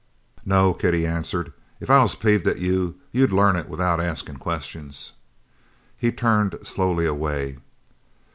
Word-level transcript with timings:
"No, 0.47 0.73
kid," 0.73 0.95
he 0.95 1.05
answered, 1.05 1.53
"if 1.79 1.87
I 1.87 1.99
was 2.01 2.15
peeved 2.15 2.47
at 2.47 2.57
you, 2.57 2.95
you'd 3.11 3.31
learn 3.31 3.55
it 3.55 3.69
without 3.69 3.99
askin' 3.99 4.37
questions." 4.37 5.11
He 5.95 6.11
turned 6.11 6.57
slowly 6.63 7.05
away. 7.05 7.57